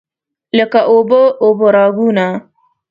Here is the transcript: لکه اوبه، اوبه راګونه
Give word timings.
لکه 0.57 0.79
اوبه، 0.91 1.21
اوبه 1.43 1.67
راګونه 1.75 2.27